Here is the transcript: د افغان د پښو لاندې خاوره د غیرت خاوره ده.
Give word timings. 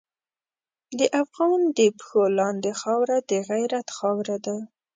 د 0.99 1.01
افغان 1.21 1.59
د 1.77 1.79
پښو 1.97 2.21
لاندې 2.39 2.71
خاوره 2.81 3.17
د 3.29 3.31
غیرت 3.49 3.87
خاوره 3.97 4.37
ده. 4.45 4.57